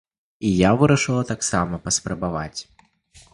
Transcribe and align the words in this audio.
І 0.47 0.53
я 0.67 0.71
вырашыла 0.83 1.23
таксама 1.33 1.79
паспрабаваць. 1.85 2.59